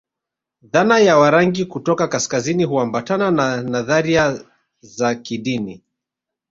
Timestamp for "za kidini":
4.81-5.83